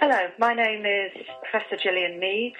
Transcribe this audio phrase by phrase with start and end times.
[0.00, 1.12] Hello, my name is
[1.44, 2.54] Professor Gillian Mead.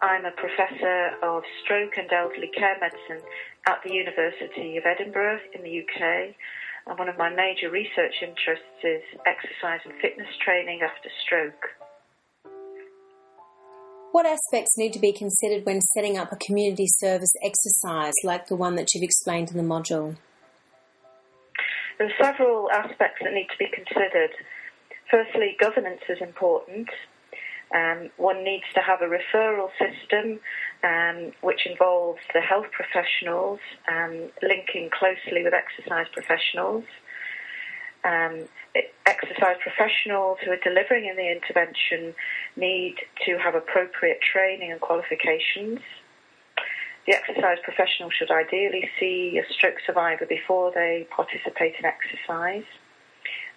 [0.00, 3.20] I'm a professor of stroke and elderly care medicine
[3.68, 6.32] at the University of Edinburgh in the UK.
[6.86, 11.76] And one of my major research interests is exercise and fitness training after stroke.
[14.12, 18.56] What aspects need to be considered when setting up a community service exercise like the
[18.56, 20.16] one that you've explained in the module?
[21.98, 24.30] There are several aspects that need to be considered.
[25.10, 26.88] Firstly, governance is important.
[27.74, 30.40] Um, one needs to have a referral system
[30.84, 33.58] um, which involves the health professionals
[33.90, 36.84] um, linking closely with exercise professionals.
[38.04, 38.48] Um,
[39.06, 42.14] exercise professionals who are delivering in the intervention
[42.56, 45.80] need to have appropriate training and qualifications.
[47.06, 52.68] The exercise professional should ideally see a stroke survivor before they participate in exercise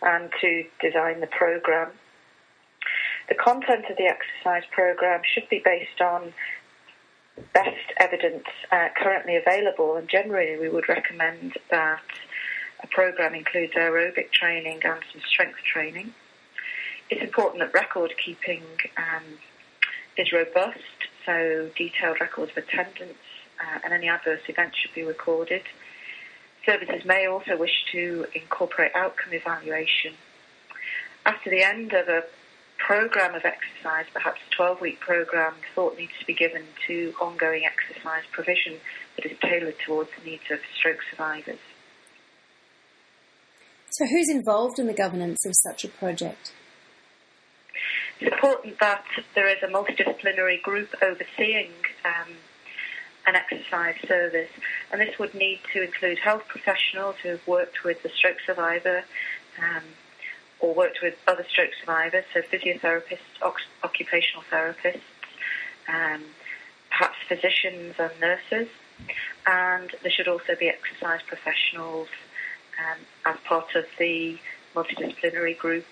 [0.02, 1.92] and to design the program.
[3.30, 6.34] The content of the exercise program should be based on
[7.54, 12.02] best evidence uh, currently available, and generally we would recommend that
[12.84, 16.14] a program includes aerobic training and some strength training.
[17.10, 18.64] It's important that record keeping
[18.98, 19.24] um,
[20.18, 20.80] is robust,
[21.26, 23.18] so detailed records of attendance
[23.60, 25.64] uh, and any adverse events should be recorded.
[26.66, 30.14] Services may also wish to incorporate outcome evaluation.
[31.26, 32.24] After the end of a
[32.78, 37.64] program of exercise, perhaps a 12 week program, thought needs to be given to ongoing
[37.66, 38.76] exercise provision
[39.16, 41.60] that is tailored towards the needs of stroke survivors.
[43.92, 46.54] So, who's involved in the governance of such a project?
[48.20, 49.04] It's important that
[49.36, 51.72] there is a multidisciplinary group overseeing
[52.06, 52.36] um,
[53.32, 54.50] an exercise service,
[54.92, 59.04] and this would need to include health professionals who have worked with the stroke survivor
[59.58, 59.84] um,
[60.60, 63.40] or worked with other stroke survivors, so physiotherapists,
[63.84, 65.00] occupational therapists,
[65.88, 66.24] um,
[66.90, 68.68] perhaps physicians and nurses,
[69.48, 72.10] and there should also be exercise professionals
[72.80, 74.38] um, as part of the
[74.76, 75.86] multidisciplinary group.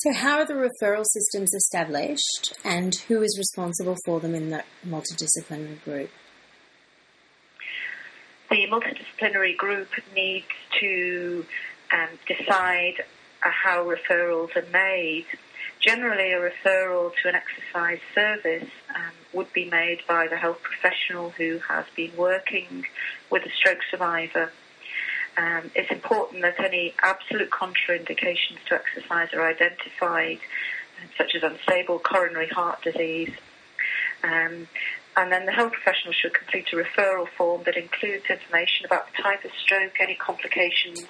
[0.00, 4.62] So, how are the referral systems established, and who is responsible for them in the
[4.86, 6.10] multidisciplinary group?
[8.48, 10.46] The multidisciplinary group needs
[10.78, 11.44] to
[11.92, 13.02] um, decide
[13.44, 15.26] uh, how referrals are made.
[15.80, 21.30] Generally, a referral to an exercise service um, would be made by the health professional
[21.30, 22.84] who has been working
[23.30, 24.52] with a stroke survivor
[25.38, 30.40] um, it's important that any absolute contraindications to exercise are identified,
[31.16, 33.30] such as unstable coronary heart disease.
[34.24, 34.66] Um,
[35.16, 39.22] and then the health professional should complete a referral form that includes information about the
[39.22, 41.06] type of stroke, any complications,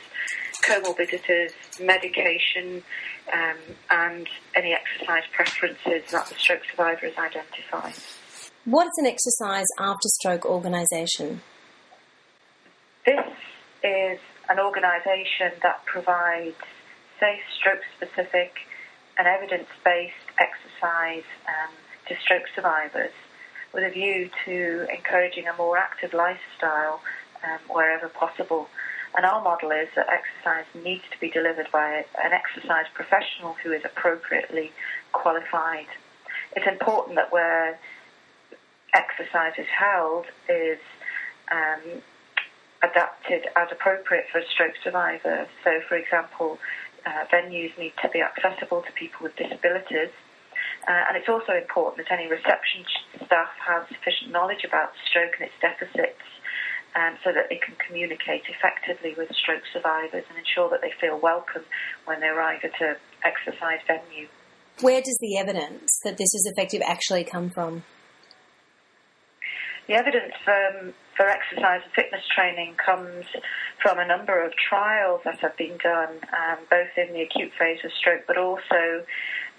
[0.63, 2.83] comorbidities, medication,
[3.33, 3.57] um,
[3.91, 7.95] and any exercise preferences that the stroke survivor has identified.
[8.67, 11.41] What's an exercise after stroke organisation?
[13.89, 16.61] Is an organisation that provides
[17.19, 18.53] safe, stroke specific,
[19.17, 21.73] and evidence based exercise um,
[22.07, 23.13] to stroke survivors
[23.73, 27.01] with a view to encouraging a more active lifestyle
[27.43, 28.69] um, wherever possible.
[29.17, 33.73] And our model is that exercise needs to be delivered by an exercise professional who
[33.73, 34.71] is appropriately
[35.13, 35.89] qualified.
[36.55, 37.79] It's important that where
[38.93, 40.79] exercise is held is
[41.51, 42.03] um,
[42.83, 45.47] adapted as appropriate for a stroke survivor.
[45.65, 46.59] So, for example,
[47.07, 50.11] uh, venues need to be accessible to people with disabilities.
[50.87, 52.85] Uh, and it's also important that any reception
[53.27, 56.23] staff has sufficient knowledge about stroke and its deficits
[56.97, 61.19] um, so that they can communicate effectively with stroke survivors and ensure that they feel
[61.19, 61.63] welcome
[62.07, 64.29] when they arrive at an exercise venue.
[64.81, 67.83] Where does the evidence that this is effective actually come from?
[69.89, 73.25] The evidence um, for exercise and fitness training comes
[73.81, 77.79] from a number of trials that have been done, um, both in the acute phase
[77.83, 79.03] of stroke but also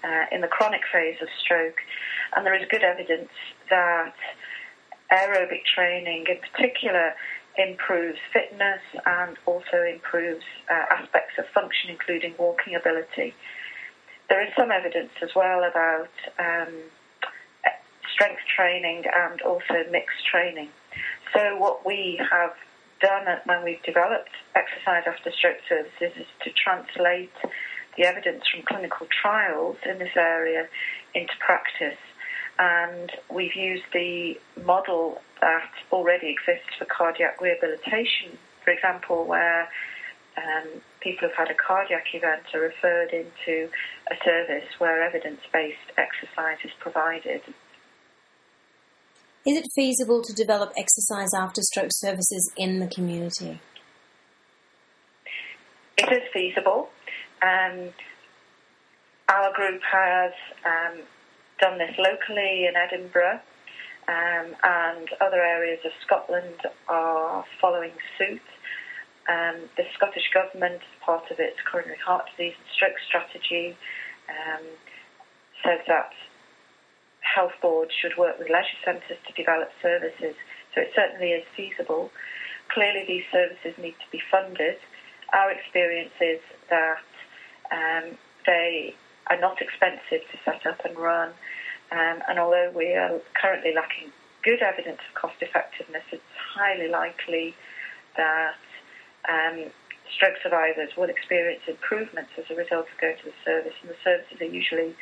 [0.04, 1.78] uh, in the chronic phase of stroke.
[2.36, 3.30] And there is good evidence
[3.70, 4.14] that
[5.10, 7.14] aerobic training, in particular,
[7.58, 13.34] improves fitness and also improves uh, aspects of function, including walking ability.
[14.28, 16.72] There is some evidence as well about um,
[18.20, 20.68] strength training and also mixed training.
[21.32, 22.52] So what we have
[23.00, 27.32] done when we've developed exercise after stroke services is to translate
[27.96, 30.68] the evidence from clinical trials in this area
[31.14, 31.98] into practice.
[32.58, 39.66] And we've used the model that already exists for cardiac rehabilitation, for example, where
[40.36, 40.68] um,
[41.00, 43.70] people who've had a cardiac event are referred into
[44.10, 47.40] a service where evidence-based exercise is provided.
[49.46, 53.58] Is it feasible to develop exercise after stroke services in the community?
[55.96, 56.90] It is feasible.
[57.42, 57.88] Um,
[59.30, 60.32] our group has
[60.66, 61.00] um,
[61.58, 63.40] done this locally in Edinburgh,
[64.08, 68.42] um, and other areas of Scotland are following suit.
[69.26, 73.76] Um, the Scottish Government, as part of its coronary heart disease and stroke strategy,
[74.28, 74.64] um,
[75.64, 76.12] says that
[77.34, 80.34] health boards should work with leisure centres to develop services.
[80.74, 82.10] So it certainly is feasible.
[82.68, 84.76] Clearly, these services need to be funded.
[85.32, 86.40] Our experience is
[86.70, 87.02] that
[87.70, 88.94] um, they
[89.28, 91.30] are not expensive to set up and run.
[91.92, 94.12] Um, and although we are currently lacking
[94.42, 96.22] good evidence of cost effectiveness, it's
[96.54, 97.54] highly likely
[98.16, 98.58] that
[99.28, 99.70] um,
[100.14, 104.00] stroke survivors will experience improvements as a result of going to the service, and the
[104.02, 104.94] services are usually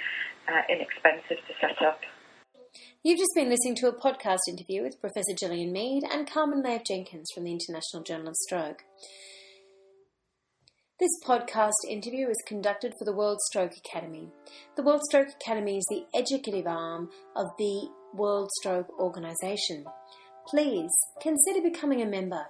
[0.49, 2.01] uh, inexpensive to set up.
[3.03, 7.31] You've just been listening to a podcast interview with Professor Gillian Mead and Carmen Lahiff-Jenkins
[7.35, 8.85] from the International Journal of Stroke.
[11.01, 14.29] This podcast interview is conducted for the World Stroke Academy.
[14.77, 19.85] The World Stroke Academy is the educative arm of the World Stroke Organisation.
[20.49, 20.91] Please
[21.23, 22.47] consider becoming a member